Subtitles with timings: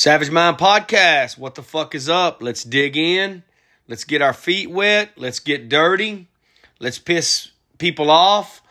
[0.00, 1.36] Savage Mind Podcast.
[1.36, 2.42] What the fuck is up?
[2.42, 3.42] Let's dig in.
[3.86, 5.10] Let's get our feet wet.
[5.18, 6.26] Let's get dirty.
[6.78, 8.62] Let's piss people off.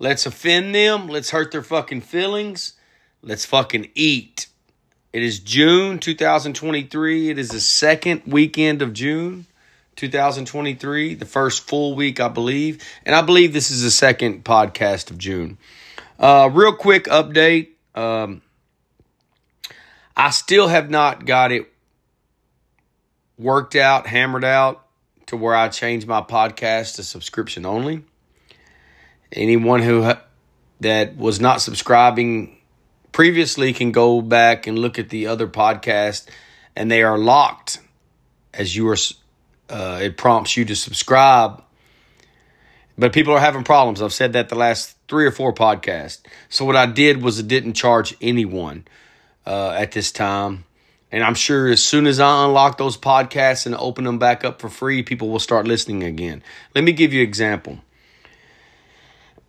[0.00, 1.06] Let's offend them.
[1.06, 2.72] Let's hurt their fucking feelings.
[3.22, 4.48] Let's fucking eat.
[5.12, 7.30] It is June 2023.
[7.30, 9.46] It is the second weekend of June
[9.94, 12.82] 2023, the first full week, I believe.
[13.06, 15.56] And I believe this is the second podcast of June.
[16.18, 17.68] Uh, real quick update.
[17.94, 18.42] Um,
[20.16, 21.70] I still have not got it
[23.36, 24.86] worked out, hammered out
[25.26, 28.04] to where I change my podcast to subscription only.
[29.32, 30.12] Anyone who
[30.80, 32.58] that was not subscribing
[33.10, 36.28] previously can go back and look at the other podcast,
[36.76, 37.80] and they are locked
[38.52, 38.96] as you are.
[39.68, 41.64] Uh, it prompts you to subscribe,
[42.98, 44.02] but people are having problems.
[44.02, 46.20] I've said that the last three or four podcasts.
[46.50, 48.84] So what I did was it didn't charge anyone
[49.46, 50.64] uh, at this time.
[51.12, 54.60] And I'm sure as soon as I unlock those podcasts and open them back up
[54.60, 56.42] for free, people will start listening again.
[56.74, 57.78] Let me give you an example.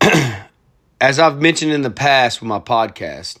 [1.00, 3.38] as I've mentioned in the past with my podcast,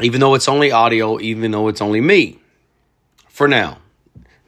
[0.00, 2.38] even though it's only audio, even though it's only me,
[3.28, 3.78] for now,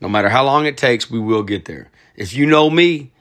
[0.00, 1.90] no matter how long it takes, we will get there.
[2.16, 3.12] If you know me,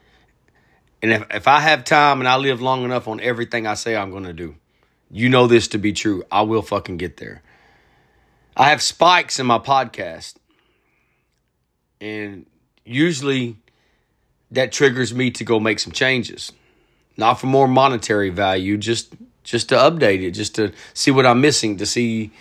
[1.01, 3.95] and if, if I have time and I live long enough on everything I say
[3.95, 4.55] I'm going to do,
[5.09, 6.23] you know this to be true.
[6.31, 7.41] I will fucking get there.
[8.55, 10.35] I have spikes in my podcast.
[11.99, 12.45] And
[12.85, 13.57] usually
[14.51, 16.51] that triggers me to go make some changes.
[17.17, 19.13] Not for more monetary value, just
[19.43, 22.31] just to update it, just to see what I'm missing, to see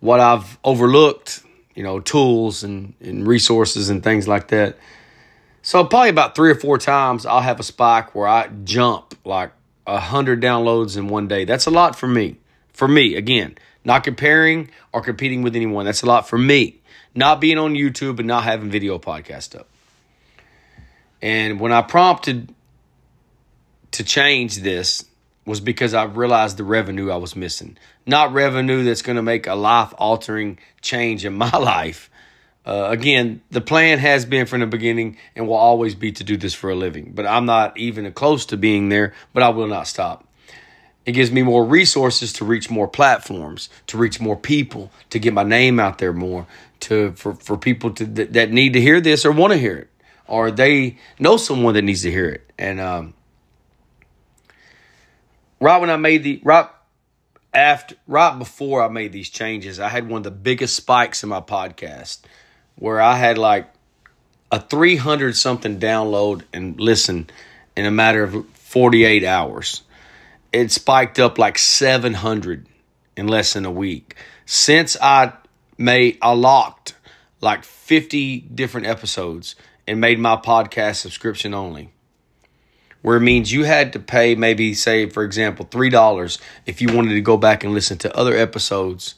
[0.00, 1.42] what I've overlooked,
[1.74, 4.76] you know, tools and, and resources and things like that.
[5.62, 9.52] So probably about three or four times I'll have a spike where I jump like
[9.86, 11.44] a hundred downloads in one day.
[11.44, 12.36] That's a lot for me.
[12.72, 15.84] For me, again, not comparing or competing with anyone.
[15.84, 16.80] That's a lot for me.
[17.14, 19.68] Not being on YouTube and not having video podcast up.
[21.22, 22.54] And when I prompted
[23.92, 25.04] to change this
[25.44, 27.76] was because I realized the revenue I was missing.
[28.06, 32.10] Not revenue that's going to make a life altering change in my life.
[32.64, 36.36] Uh, again, the plan has been from the beginning and will always be to do
[36.36, 37.12] this for a living.
[37.14, 40.26] But I'm not even close to being there, but I will not stop.
[41.06, 45.32] It gives me more resources to reach more platforms, to reach more people, to get
[45.32, 46.46] my name out there more,
[46.80, 49.76] to for, for people to that, that need to hear this or want to hear
[49.76, 49.88] it,
[50.26, 52.50] or they know someone that needs to hear it.
[52.58, 53.14] And um,
[55.58, 56.68] right when I made the right
[57.54, 61.28] after right before I made these changes, I had one of the biggest spikes in
[61.28, 62.20] my podcast
[62.76, 63.68] where I had like
[64.52, 67.30] a 300 something download and listen
[67.76, 69.82] in a matter of 48 hours
[70.52, 72.66] it spiked up like 700
[73.16, 74.16] in less than a week.
[74.46, 75.32] Since I
[75.78, 76.94] made, I locked
[77.40, 79.54] like 50 different episodes
[79.86, 81.90] and made my podcast subscription only.
[83.02, 87.14] Where it means you had to pay maybe, say, for example, $3 if you wanted
[87.14, 89.14] to go back and listen to other episodes.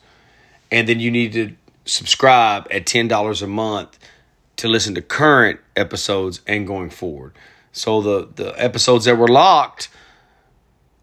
[0.71, 3.99] And then you needed to subscribe at $10 a month
[4.57, 7.33] to listen to current episodes and going forward.
[7.73, 9.89] So the, the episodes that were locked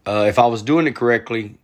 [0.06, 1.56] uh, if I was doing it correctly,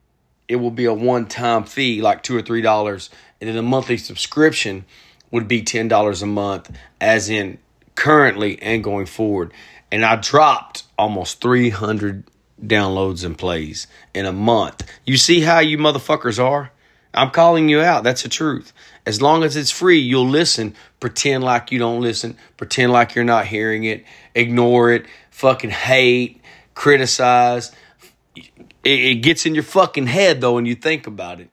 [0.49, 3.11] it will be a one time fee, like two or three dollars,
[3.41, 4.85] and then the monthly subscription
[5.31, 6.71] would be ten dollars a month,
[7.01, 7.59] as in
[7.95, 9.53] currently and going forward.
[9.91, 12.25] And I dropped almost three hundred
[12.63, 14.89] downloads and plays in a month.
[15.05, 16.71] You see how you motherfuckers are?
[17.13, 18.05] I'm calling you out.
[18.05, 18.73] That's the truth.
[19.07, 20.75] As long as it's free, you'll listen.
[21.01, 22.37] Pretend like you don't listen.
[22.57, 24.05] Pretend like you're not hearing it.
[24.35, 25.07] Ignore it.
[25.31, 26.43] Fucking hate.
[26.75, 27.73] Criticize
[28.87, 31.51] it, it gets in your fucking head though when you think about it.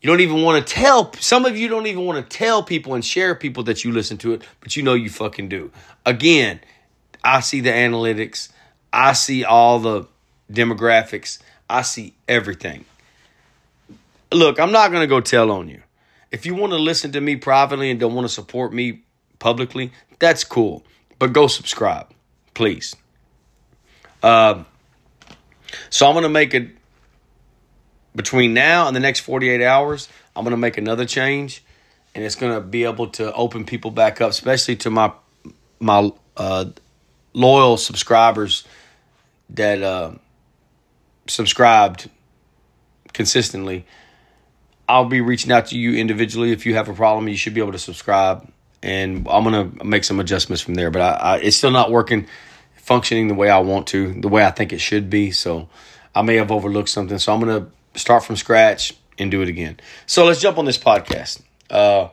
[0.00, 2.92] You don't even want to tell, some of you don't even want to tell people
[2.92, 5.70] and share people that you listen to it, but you know you fucking do.
[6.04, 6.60] Again,
[7.22, 8.50] I see the analytics,
[8.92, 10.06] I see all the
[10.52, 11.38] demographics,
[11.70, 12.84] I see everything.
[14.30, 15.80] Look, I'm not going to go tell on you.
[16.30, 19.04] If you want to listen to me privately and don't want to support me
[19.38, 20.84] publicly, that's cool.
[21.18, 22.08] But go subscribe,
[22.52, 22.94] please.
[24.22, 24.64] Uh,
[25.90, 26.70] so I'm going to make it
[28.14, 30.08] between now and the next 48 hours.
[30.36, 31.64] I'm going to make another change,
[32.14, 35.12] and it's going to be able to open people back up, especially to my
[35.80, 36.66] my uh,
[37.32, 38.64] loyal subscribers
[39.50, 40.12] that uh,
[41.26, 42.08] subscribed
[43.12, 43.84] consistently.
[44.88, 46.52] I'll be reaching out to you individually.
[46.52, 48.50] If you have a problem, you should be able to subscribe,
[48.82, 50.90] and I'm gonna make some adjustments from there.
[50.90, 52.26] But I, I, it's still not working
[52.84, 55.30] functioning the way I want to, the way I think it should be.
[55.30, 55.68] So
[56.14, 57.18] I may have overlooked something.
[57.18, 59.80] So I'm going to start from scratch and do it again.
[60.06, 61.40] So let's jump on this podcast.
[61.70, 62.08] Uh,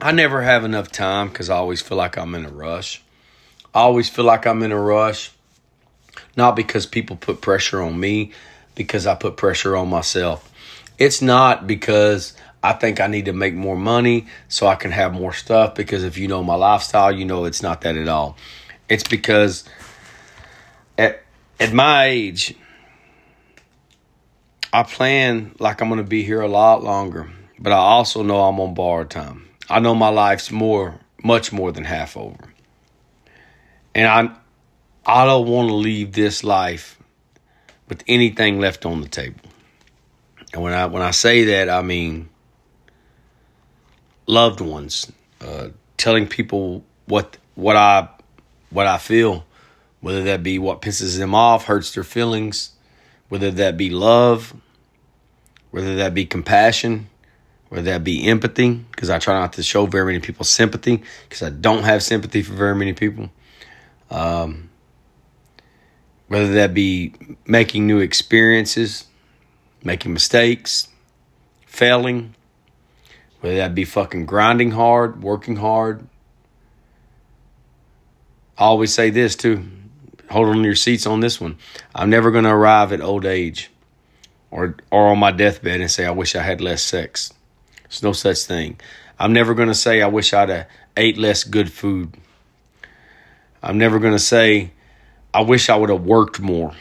[0.00, 3.02] I never have enough time because I always feel like I'm in a rush.
[3.74, 5.30] I always feel like I'm in a rush,
[6.36, 8.32] not because people put pressure on me,
[8.74, 10.50] because I put pressure on myself.
[10.98, 15.12] It's not because I think I need to make more money so I can have
[15.12, 18.36] more stuff, because if you know my lifestyle, you know it's not that at all.
[18.88, 19.64] It's because
[20.96, 21.22] at,
[21.58, 22.54] at my age,
[24.72, 27.28] I plan like I'm going to be here a lot longer,
[27.58, 29.48] but I also know I'm on borrowed time.
[29.68, 32.52] I know my life's more, much more than half over.
[33.94, 34.34] And I,
[35.04, 36.98] I don't want to leave this life
[37.88, 39.40] with anything left on the table.
[40.52, 42.28] And when I when I say that, I mean
[44.32, 48.08] loved ones, uh, telling people what what I
[48.70, 49.44] what I feel,
[50.00, 52.72] whether that be what pisses them off, hurts their feelings,
[53.28, 54.54] whether that be love,
[55.70, 57.08] whether that be compassion,
[57.68, 61.42] whether that be empathy, because I try not to show very many people sympathy, because
[61.42, 63.30] I don't have sympathy for very many people.
[64.10, 64.70] Um,
[66.28, 67.12] whether that be
[67.46, 69.06] making new experiences,
[69.84, 70.88] making mistakes,
[71.66, 72.34] failing,
[73.42, 76.06] whether that be fucking grinding hard, working hard.
[78.56, 79.66] I always say this too.
[80.30, 81.58] Hold on to your seats on this one.
[81.94, 83.70] I'm never going to arrive at old age
[84.50, 87.34] or or on my deathbed and say I wish I had less sex.
[87.82, 88.78] There's no such thing.
[89.18, 92.14] I'm never going to say I wish I'd have ate less good food.
[93.60, 94.70] I'm never going to say
[95.34, 96.74] I wish I would have worked more.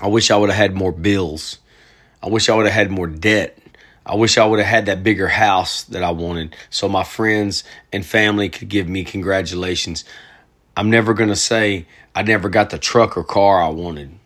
[0.00, 1.58] I wish I would have had more bills.
[2.22, 3.58] I wish I would have had more debt.
[4.04, 7.62] I wish I would have had that bigger house that I wanted so my friends
[7.92, 10.04] and family could give me congratulations.
[10.76, 14.18] I'm never going to say I never got the truck or car I wanted.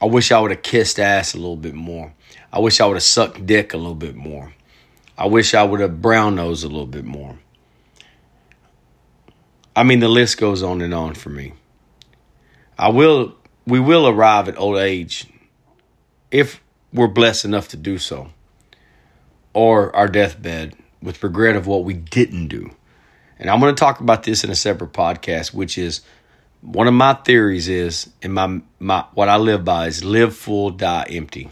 [0.00, 2.12] I wish I would have kissed ass a little bit more.
[2.52, 4.52] I wish I would have sucked dick a little bit more.
[5.16, 7.38] I wish I would have brown nosed a little bit more.
[9.74, 11.54] I mean, the list goes on and on for me.
[12.78, 13.34] I will,
[13.66, 15.26] we will arrive at old age
[16.30, 18.30] if we're blessed enough to do so,
[19.52, 22.70] or our deathbed with regret of what we didn't do.
[23.38, 26.00] And I'm going to talk about this in a separate podcast, which is
[26.62, 30.70] one of my theories is, and my, my what I live by is live full,
[30.70, 31.50] die empty.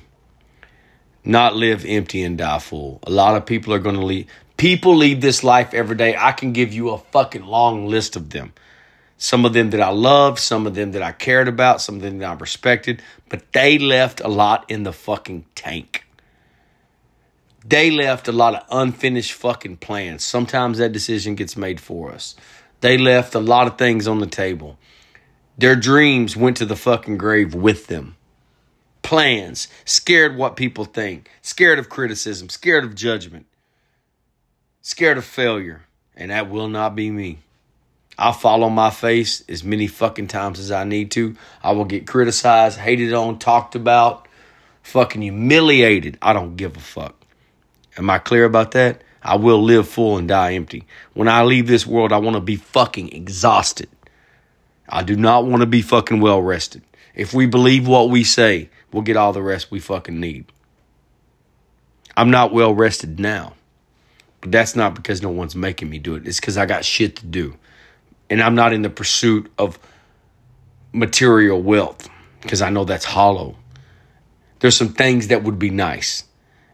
[1.24, 3.00] Not live empty and die full.
[3.04, 4.26] A lot of people are going to leave.
[4.56, 6.16] People leave this life every day.
[6.16, 8.52] I can give you a fucking long list of them.
[9.16, 12.02] Some of them that I loved, some of them that I cared about, some of
[12.02, 16.04] them that I respected, but they left a lot in the fucking tank.
[17.66, 20.22] They left a lot of unfinished fucking plans.
[20.22, 22.34] Sometimes that decision gets made for us.
[22.80, 24.78] They left a lot of things on the table.
[25.56, 28.16] Their dreams went to the fucking grave with them.
[29.00, 33.46] Plans, scared what people think, scared of criticism, scared of judgment,
[34.82, 35.86] scared of failure.
[36.16, 37.38] And that will not be me.
[38.18, 41.36] I'll fall on my face as many fucking times as I need to.
[41.62, 44.28] I will get criticized, hated on, talked about,
[44.82, 46.18] fucking humiliated.
[46.22, 47.16] I don't give a fuck.
[47.96, 49.02] Am I clear about that?
[49.22, 50.86] I will live full and die empty.
[51.14, 53.88] When I leave this world, I want to be fucking exhausted.
[54.88, 56.82] I do not want to be fucking well rested.
[57.14, 60.44] If we believe what we say, we'll get all the rest we fucking need.
[62.16, 63.54] I'm not well rested now.
[64.40, 66.26] But that's not because no one's making me do it.
[66.26, 67.56] It's because I got shit to do.
[68.30, 69.78] And I'm not in the pursuit of
[70.92, 72.08] material wealth
[72.40, 73.56] because I know that's hollow.
[74.60, 76.24] There's some things that would be nice.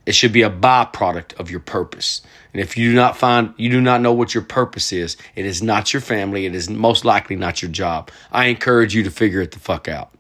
[0.07, 2.23] It should be a byproduct of your purpose.
[2.53, 5.45] And if you do not find, you do not know what your purpose is, it
[5.45, 6.47] is not your family.
[6.47, 8.11] It is most likely not your job.
[8.33, 10.13] I encourage you to figure it the fuck out.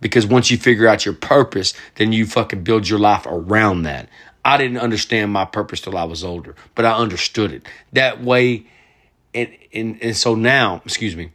[0.00, 4.08] Because once you figure out your purpose, then you fucking build your life around that.
[4.44, 7.66] I didn't understand my purpose till I was older, but I understood it.
[7.92, 8.66] That way,
[9.34, 11.30] and, and, and so now, excuse me,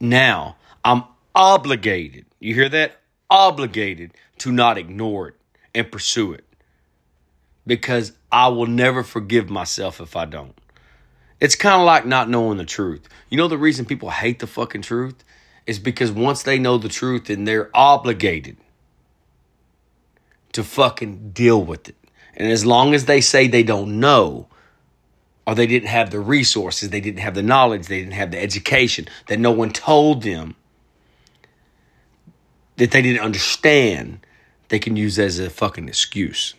[0.00, 1.04] now I'm
[1.34, 3.00] obligated, you hear that?
[3.28, 5.34] Obligated to not ignore it
[5.74, 6.44] and pursue it
[7.66, 10.58] because I will never forgive myself if I don't.
[11.38, 13.08] It's kind of like not knowing the truth.
[13.28, 15.24] You know the reason people hate the fucking truth
[15.66, 18.56] is because once they know the truth and they're obligated
[20.52, 21.96] to fucking deal with it.
[22.34, 24.48] And as long as they say they don't know
[25.46, 28.38] or they didn't have the resources, they didn't have the knowledge, they didn't have the
[28.38, 30.54] education, that no one told them
[32.76, 34.20] that they didn't understand,
[34.68, 36.54] they can use as a fucking excuse.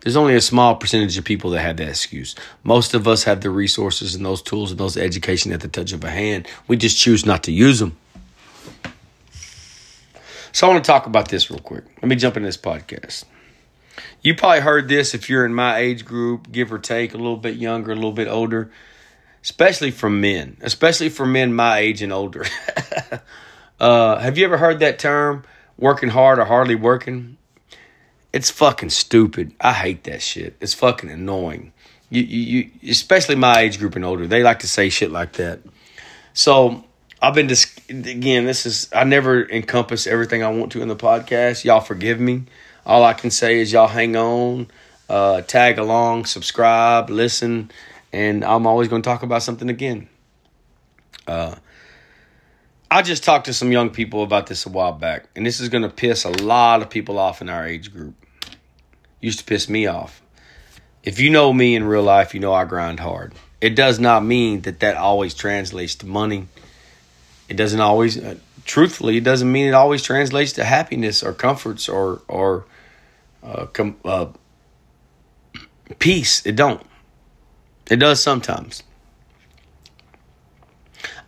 [0.00, 2.36] There's only a small percentage of people that have that excuse.
[2.62, 5.92] Most of us have the resources and those tools and those education at the touch
[5.92, 6.46] of a hand.
[6.68, 7.96] We just choose not to use them.
[10.52, 11.84] So I want to talk about this real quick.
[12.00, 13.24] Let me jump into this podcast.
[14.22, 17.36] You probably heard this if you're in my age group, give or take, a little
[17.36, 18.70] bit younger, a little bit older,
[19.42, 22.44] especially from men, especially for men my age and older.
[23.80, 25.44] uh, have you ever heard that term,
[25.78, 27.36] working hard or hardly working?
[28.32, 29.52] It's fucking stupid.
[29.60, 30.56] I hate that shit.
[30.60, 31.72] It's fucking annoying.
[32.10, 35.32] You, you, you, especially my age group and older, they like to say shit like
[35.34, 35.60] that.
[36.34, 36.84] So
[37.20, 38.44] I've been dis- again.
[38.44, 41.64] This is I never encompass everything I want to in the podcast.
[41.64, 42.44] Y'all forgive me.
[42.86, 44.68] All I can say is y'all hang on,
[45.08, 47.70] uh, tag along, subscribe, listen,
[48.12, 50.08] and I'm always going to talk about something again.
[51.26, 51.56] Uh,
[52.90, 55.68] I just talked to some young people about this a while back, and this is
[55.68, 58.14] going to piss a lot of people off in our age group.
[59.20, 60.22] Used to piss me off.
[61.02, 63.34] If you know me in real life, you know I grind hard.
[63.60, 66.46] It does not mean that that always translates to money
[67.48, 71.88] it doesn't always, uh, truthfully, it doesn't mean it always translates to happiness or comforts
[71.88, 72.64] or or
[73.42, 74.26] uh, com- uh,
[75.98, 76.44] peace.
[76.44, 76.84] It don't.
[77.90, 78.82] It does sometimes.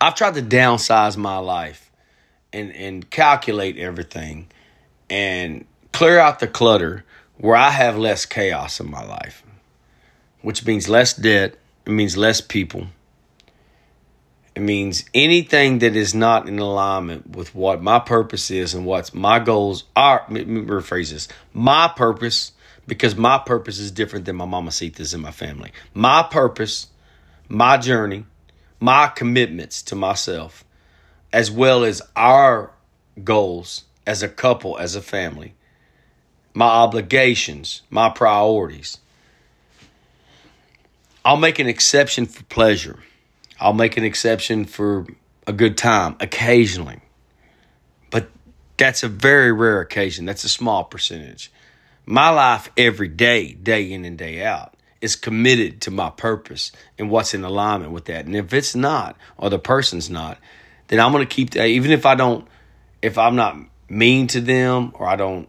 [0.01, 1.91] I've tried to downsize my life
[2.51, 4.47] and and calculate everything
[5.09, 7.03] and clear out the clutter
[7.37, 9.43] where I have less chaos in my life,
[10.41, 11.55] which means less debt.
[11.85, 12.87] It means less people
[14.55, 19.13] it means anything that is not in alignment with what my purpose is and what
[19.13, 20.25] my goals are.
[20.27, 21.27] Rephrase this.
[21.53, 22.51] My purpose,
[22.87, 25.71] because my purpose is different than my mama Sita's and my family.
[25.93, 26.87] My purpose,
[27.47, 28.25] my journey,
[28.79, 30.65] my commitments to myself,
[31.31, 32.71] as well as our
[33.23, 35.53] goals as a couple, as a family,
[36.53, 38.97] my obligations, my priorities.
[41.23, 42.99] I'll make an exception for pleasure.
[43.59, 45.05] I'll make an exception for
[45.45, 47.01] a good time occasionally.
[48.09, 48.29] But
[48.77, 50.25] that's a very rare occasion.
[50.25, 51.51] That's a small percentage.
[52.05, 57.09] My life every day, day in and day out, is committed to my purpose and
[57.09, 58.25] what's in alignment with that.
[58.25, 60.37] And if it's not, or the person's not,
[60.87, 61.67] then I'm going to keep that.
[61.67, 62.47] Even if I don't,
[63.01, 65.47] if I'm not mean to them or I don't,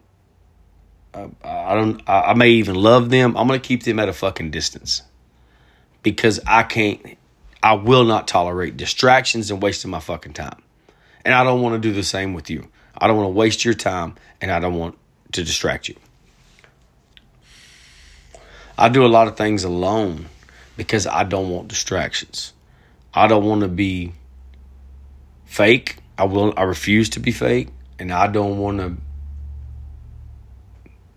[1.12, 4.12] uh, I don't, I may even love them, I'm going to keep them at a
[4.12, 5.02] fucking distance
[6.02, 7.18] because I can't
[7.62, 10.62] I will not tolerate distractions and wasting my fucking time.
[11.24, 12.68] And I don't want to do the same with you.
[12.96, 14.96] I don't want to waste your time and I don't want
[15.32, 15.96] to distract you.
[18.78, 20.26] I do a lot of things alone
[20.76, 22.54] because I don't want distractions.
[23.12, 24.12] I don't want to be
[25.44, 25.96] fake.
[26.16, 28.96] I will I refuse to be fake and I don't want to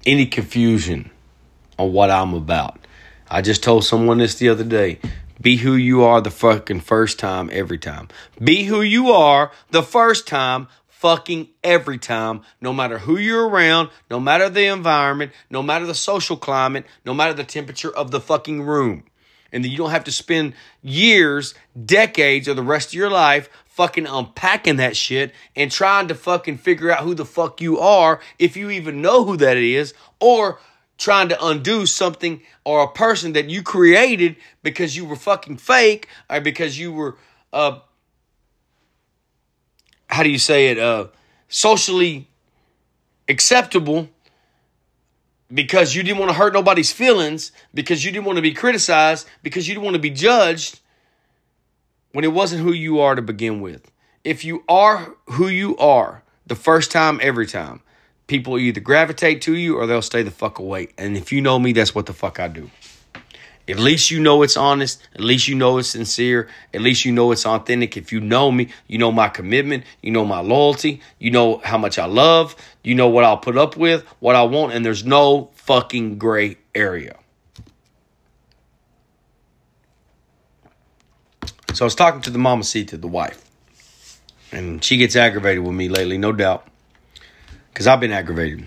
[0.06, 1.10] any confusion
[1.80, 2.80] on what I'm about.
[3.30, 5.00] I just told someone this the other day.
[5.42, 8.08] Be who you are the fucking first time every time.
[8.42, 13.90] Be who you are the first time fucking every time, no matter who you're around,
[14.10, 18.22] no matter the environment, no matter the social climate, no matter the temperature of the
[18.22, 19.04] fucking room.
[19.52, 21.54] And then you don't have to spend years,
[21.86, 26.58] decades, or the rest of your life fucking unpacking that shit and trying to fucking
[26.58, 30.60] figure out who the fuck you are, if you even know who that is, or
[30.98, 36.08] trying to undo something or a person that you created because you were fucking fake
[36.30, 37.18] or because you were
[37.52, 37.80] uh
[40.08, 41.08] how do you say it uh
[41.48, 42.28] socially
[43.28, 44.10] acceptable
[45.54, 49.28] because you didn't want to hurt nobody's feelings because you didn't want to be criticized
[49.44, 50.80] because you didn't want to be judged
[52.12, 53.92] when it wasn't who you are to begin with.
[54.24, 57.82] If you are who you are the first time every time
[58.28, 60.90] people either gravitate to you or they'll stay the fuck away.
[60.98, 62.70] And if you know me, that's what the fuck I do.
[63.68, 65.02] At least you know it's honest.
[65.16, 66.50] At least you know it's sincere.
[66.74, 67.96] At least you know it's authentic.
[67.96, 69.86] If you know me, you know my commitment.
[70.02, 71.02] You know my loyalty.
[71.18, 72.58] You know how much I love.
[72.84, 76.58] You know what I'll put up with, what I want, and there's no fucking gray
[76.76, 77.18] area.
[81.74, 83.50] So I was talking to the mama Sita, the wife,
[84.52, 86.68] and she gets aggravated with me lately, no doubt
[87.74, 88.66] because I've been aggravated.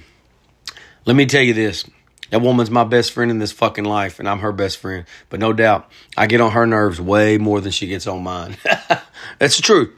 [1.04, 1.88] Let me tell you this.
[2.30, 5.06] That woman's my best friend in this fucking life, and I'm her best friend.
[5.30, 8.56] But no doubt, I get on her nerves way more than she gets on mine.
[9.38, 9.92] That's the truth.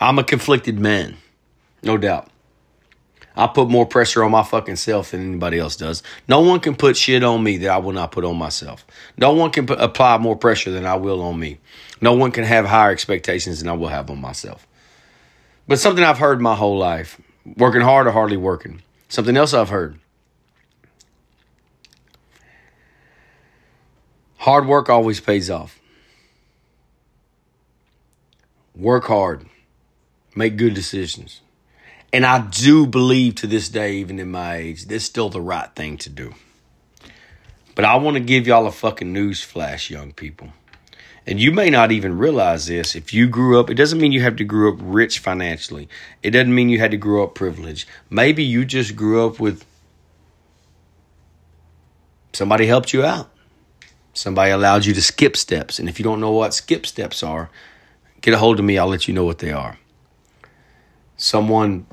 [0.00, 1.18] I'm a conflicted man.
[1.84, 2.28] No doubt.
[3.36, 6.02] I put more pressure on my fucking self than anybody else does.
[6.28, 8.84] No one can put shit on me that I will not put on myself.
[9.16, 11.58] No one can put, apply more pressure than I will on me.
[12.00, 14.66] No one can have higher expectations than I will have on myself.
[15.66, 18.82] But something I've heard my whole life Working hard or hardly working.
[19.08, 19.98] Something else I've heard.
[24.38, 25.78] Hard work always pays off.
[28.74, 29.46] Work hard.
[30.34, 31.40] Make good decisions.
[32.12, 35.40] And I do believe to this day, even in my age, this is still the
[35.40, 36.34] right thing to do.
[37.74, 40.52] But I want to give y'all a fucking news flash, young people.
[41.26, 42.94] And you may not even realize this.
[42.94, 45.88] If you grew up, it doesn't mean you have to grow up rich financially.
[46.22, 47.88] It doesn't mean you had to grow up privileged.
[48.10, 49.64] Maybe you just grew up with
[52.34, 53.30] somebody helped you out.
[54.12, 55.78] Somebody allowed you to skip steps.
[55.78, 57.50] And if you don't know what skip steps are,
[58.20, 58.78] get a hold of me.
[58.78, 59.78] I'll let you know what they are.
[61.16, 61.86] Someone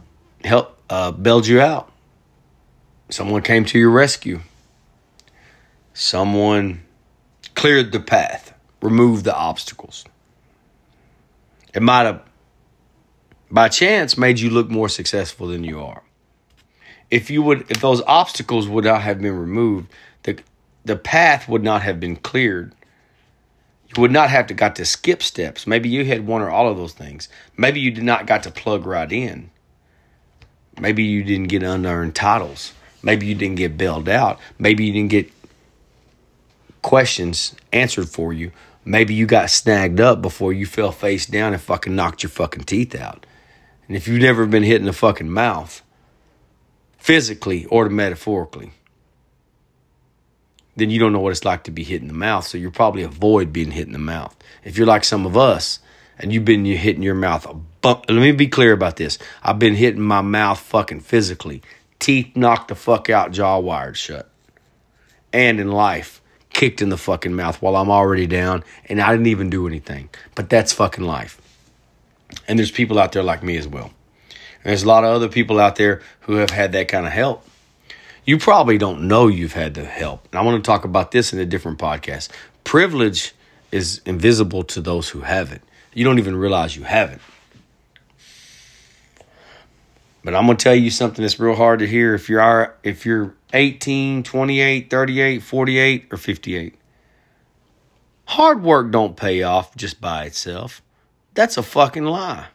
[0.43, 1.91] helped uh, bailed you out.
[3.09, 4.41] Someone came to your rescue.
[5.93, 6.83] Someone
[7.55, 8.50] cleared the path,
[8.81, 10.05] removed the obstacles.
[11.73, 12.21] It might have,
[13.49, 16.03] by chance, made you look more successful than you are.
[17.09, 19.91] If you would, if those obstacles would not have been removed,
[20.23, 20.39] the
[20.83, 22.73] the path would not have been cleared.
[23.87, 25.67] You would not have to got to skip steps.
[25.67, 27.27] Maybe you had one or all of those things.
[27.57, 29.51] Maybe you did not got to plug right in.
[30.79, 32.73] Maybe you didn't get unearned titles.
[33.03, 34.39] Maybe you didn't get bailed out.
[34.57, 35.31] Maybe you didn't get
[36.81, 38.51] questions answered for you.
[38.83, 42.63] Maybe you got snagged up before you fell face down and fucking knocked your fucking
[42.63, 43.25] teeth out.
[43.87, 45.81] And if you've never been hit in the fucking mouth,
[46.97, 48.71] physically or metaphorically,
[50.75, 52.47] then you don't know what it's like to be hit in the mouth.
[52.47, 54.35] So you'll probably avoid being hit in the mouth.
[54.63, 55.79] If you're like some of us
[56.17, 57.45] and you've been hitting your mouth,
[57.83, 59.19] let me be clear about this.
[59.43, 61.61] I've been hitting my mouth fucking physically.
[61.99, 64.29] Teeth knocked the fuck out, jaw wired shut.
[65.33, 66.20] And in life,
[66.53, 70.09] kicked in the fucking mouth while I'm already down and I didn't even do anything.
[70.35, 71.39] But that's fucking life.
[72.47, 73.91] And there's people out there like me as well.
[74.63, 77.11] And there's a lot of other people out there who have had that kind of
[77.11, 77.45] help
[78.25, 80.27] you probably don't know you've had the help.
[80.31, 82.29] And I want to talk about this in a different podcast.
[82.63, 83.33] Privilege
[83.71, 85.61] is invisible to those who have it.
[85.93, 87.19] You don't even realize you have it.
[90.23, 93.07] But I'm going to tell you something that's real hard to hear if you're if
[93.07, 96.75] you're 18, 28, 38, 48 or 58.
[98.25, 100.81] Hard work don't pay off just by itself.
[101.33, 102.47] That's a fucking lie.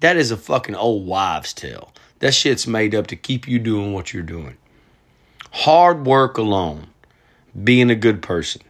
[0.00, 1.92] That is a fucking old wives' tale.
[2.20, 4.56] That shit's made up to keep you doing what you're doing.
[5.52, 6.88] Hard work alone,
[7.64, 8.62] being a good person,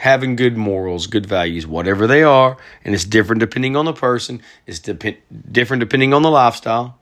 [0.00, 4.42] having good morals, good values, whatever they are, and it's different depending on the person,
[4.66, 6.98] it's dep- different depending on the lifestyle,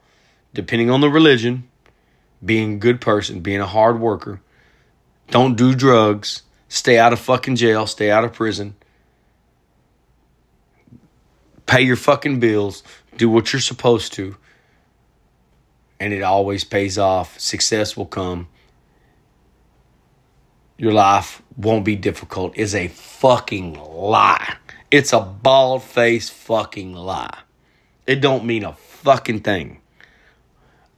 [0.53, 1.67] depending on the religion,
[2.43, 4.41] being a good person, being a hard worker.
[5.29, 6.43] Don't do drugs.
[6.67, 7.87] Stay out of fucking jail.
[7.87, 8.75] Stay out of prison.
[11.65, 12.83] Pay your fucking bills.
[13.17, 14.35] Do what you're supposed to
[16.03, 17.39] and it always pays off.
[17.39, 18.49] Success will come.
[20.77, 24.57] Your life won't be difficult is a fucking lie.
[24.91, 27.39] It's a bald faced fucking lie.
[28.05, 29.79] It don't mean a fucking thing.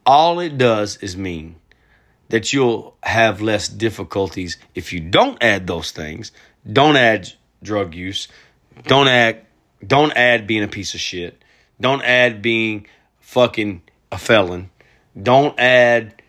[0.05, 1.55] All it does is mean
[2.29, 6.31] that you'll have less difficulties if you don't add those things.
[6.71, 8.27] Don't add drug use.
[8.83, 9.45] Don't add
[9.85, 11.43] don't add being a piece of shit.
[11.79, 12.87] Don't add being
[13.19, 14.71] fucking a felon.
[15.21, 16.21] Don't add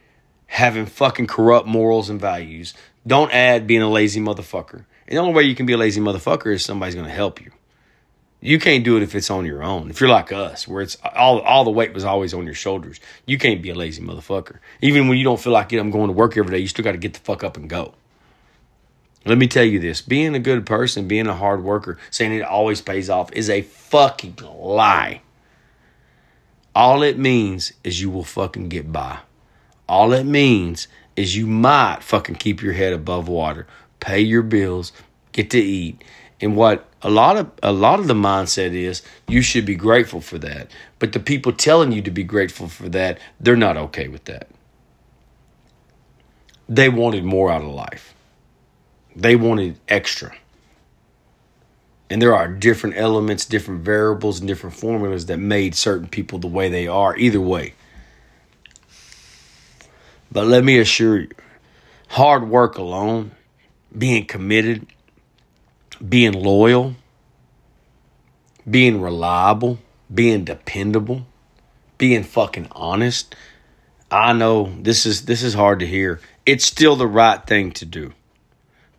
[0.47, 2.75] having fucking corrupt morals and values.
[3.07, 4.85] Don't add being a lazy motherfucker.
[5.07, 7.41] And the only way you can be a lazy motherfucker is somebody's going to help
[7.41, 7.53] you.
[8.47, 9.91] You can't do it if it's on your own.
[9.91, 13.01] If you're like us, where it's all all the weight was always on your shoulders,
[13.27, 14.59] you can't be a lazy motherfucker.
[14.81, 16.85] Even when you don't feel like it, I'm going to work every day, you still
[16.85, 17.95] got to get the fuck up and go.
[19.25, 22.43] Let me tell you this: being a good person, being a hard worker, saying it
[22.43, 25.23] always pays off is a fucking lie.
[26.73, 29.19] All it means is you will fucking get by.
[29.89, 33.67] All it means is you might fucking keep your head above water,
[33.99, 34.93] pay your bills,
[35.33, 36.05] get to eat.
[36.41, 40.21] And what a lot of a lot of the mindset is you should be grateful
[40.21, 40.71] for that.
[40.99, 44.49] But the people telling you to be grateful for that, they're not okay with that.
[46.69, 48.15] They wanted more out of life.
[49.15, 50.35] They wanted extra.
[52.11, 56.47] And there are different elements, different variables, and different formulas that made certain people the
[56.47, 57.75] way they are, either way.
[60.31, 61.29] But let me assure you
[62.09, 63.33] hard work alone,
[63.97, 64.87] being committed,
[66.07, 66.95] being loyal,
[68.69, 69.79] being reliable,
[70.13, 71.27] being dependable,
[71.99, 73.35] being fucking honest.
[74.11, 76.21] I know this is this is hard to hear.
[76.45, 78.13] It's still the right thing to do.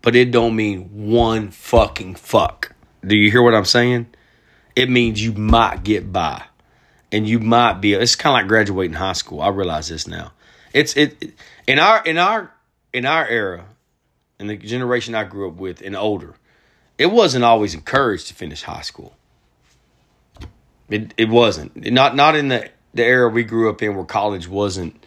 [0.02, 2.74] But it don't mean one fucking fuck.
[3.06, 4.08] Do you hear what I'm saying?
[4.76, 6.44] It means you might get by,
[7.12, 7.94] and you might be.
[7.94, 9.42] It's kind of like graduating high school.
[9.42, 10.34] I realize this now.
[10.74, 11.34] It's it
[11.68, 12.54] in our in our
[12.94, 13.66] in our era,
[14.40, 16.36] in the generation I grew up with and older,
[16.98, 19.16] it wasn't always encouraged to finish high school.
[20.90, 24.48] It it wasn't not not in the the era we grew up in where college
[24.48, 25.04] wasn't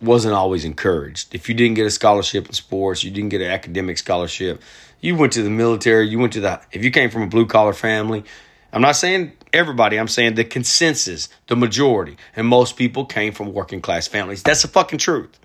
[0.00, 1.34] wasn't always encouraged.
[1.34, 4.62] If you didn't get a scholarship in sports, you didn't get an academic scholarship,
[5.00, 7.46] you went to the military, you went to the if you came from a blue
[7.46, 8.24] collar family,
[8.72, 13.52] I'm not saying everybody, I'm saying the consensus, the majority, and most people came from
[13.52, 14.42] working class families.
[14.42, 15.38] That's the fucking truth.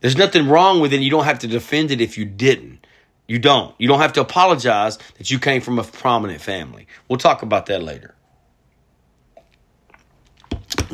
[0.00, 1.00] There's nothing wrong with it.
[1.00, 2.79] You don't have to defend it if you didn't.
[3.30, 3.72] You don't.
[3.78, 6.88] You don't have to apologize that you came from a prominent family.
[7.06, 8.16] We'll talk about that later.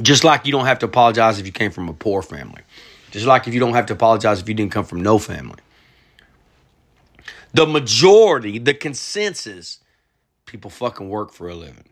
[0.02, 2.60] Just like you don't have to apologize if you came from a poor family.
[3.10, 5.60] Just like if you don't have to apologize if you didn't come from no family.
[7.54, 9.78] The majority, the consensus,
[10.44, 11.88] people fucking work for a living.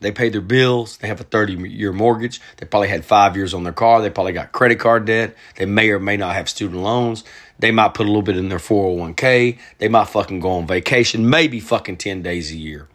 [0.00, 0.98] They pay their bills.
[0.98, 2.40] They have a 30 year mortgage.
[2.56, 4.00] They probably had five years on their car.
[4.00, 5.36] They probably got credit card debt.
[5.56, 7.24] They may or may not have student loans.
[7.58, 9.58] They might put a little bit in their 401k.
[9.78, 12.88] They might fucking go on vacation, maybe fucking 10 days a year.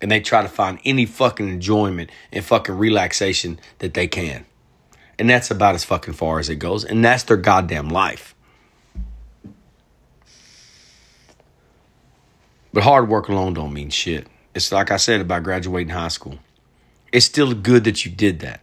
[0.00, 4.44] And they try to find any fucking enjoyment and fucking relaxation that they can.
[5.18, 6.84] And that's about as fucking far as it goes.
[6.84, 8.34] And that's their goddamn life.
[12.72, 14.26] But hard work alone don't mean shit.
[14.56, 16.38] It's like I said about graduating high school.
[17.12, 18.62] It's still good that you did that.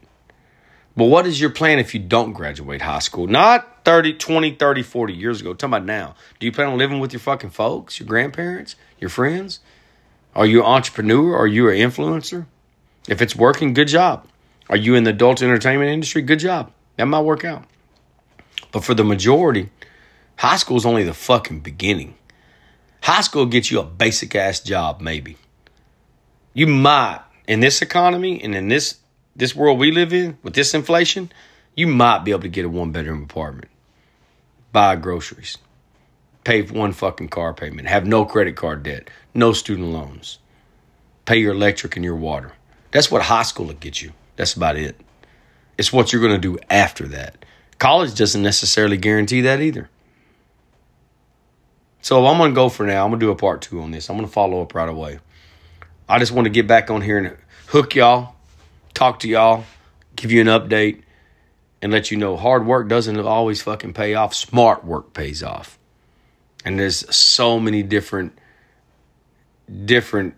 [0.97, 3.27] But what is your plan if you don't graduate high school?
[3.27, 5.51] Not 30, 20, 30, 40 years ago.
[5.51, 6.15] I'm talking about now.
[6.39, 9.60] Do you plan on living with your fucking folks, your grandparents, your friends?
[10.36, 11.38] Are you an entrepreneur?
[11.38, 12.47] Are you an influencer?
[13.08, 14.27] If it's working, good job.
[14.69, 16.23] Are you in the adult entertainment industry?
[16.23, 16.71] Good job.
[16.97, 17.65] That might work out.
[18.71, 19.69] But for the majority,
[20.38, 22.15] high school is only the fucking beginning.
[23.03, 25.38] High school gets you a basic ass job, maybe.
[26.54, 28.98] You might in this economy and in this
[29.36, 31.32] this world we live in with this inflation,
[31.76, 33.70] you might be able to get a one bedroom apartment,
[34.72, 35.58] buy groceries,
[36.44, 40.38] pay one fucking car payment, have no credit card debt, no student loans,
[41.26, 42.54] pay your electric and your water.
[42.92, 44.13] That's what high school will get you.
[44.36, 45.00] That's about it.
[45.78, 47.44] It's what you're going to do after that.
[47.80, 49.89] College doesn't necessarily guarantee that either.
[52.02, 53.04] So I'm going to go for now.
[53.04, 54.10] I'm going to do a part two on this.
[54.10, 55.20] I'm going to follow up right away.
[56.13, 57.36] I just want to get back on here and
[57.69, 58.36] hook y'all,
[58.93, 59.63] talk to y'all,
[60.15, 61.02] give you an update,
[61.82, 64.36] and let you know hard work doesn't always fucking pay off.
[64.36, 65.80] Smart work pays off.
[66.63, 68.38] And there's so many different
[69.86, 70.36] different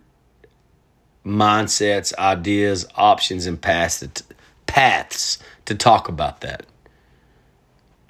[1.26, 4.24] mindsets, ideas, options, and paths to,
[4.64, 6.64] paths to talk about that.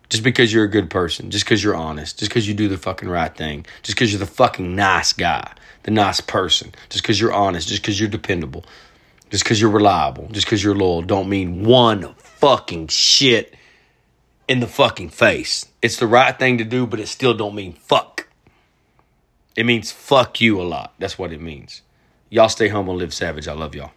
[0.09, 2.79] Just because you're a good person, just because you're honest, just because you do the
[2.79, 7.21] fucking right thing, just because you're the fucking nice guy, the nice person, just because
[7.21, 8.65] you're honest, just because you're dependable,
[9.31, 13.57] just because you're reliable, just because you're loyal, don't mean one fucking shit
[14.47, 15.67] in the fucking face.
[15.83, 18.29] It's the right thing to do, but it still don't mean fuck.
[19.57, 20.95] It means fuck you a lot.
[20.99, 21.83] That's what it means.
[22.31, 23.49] Y'all stay humble, live savage.
[23.49, 23.93] I love y'all.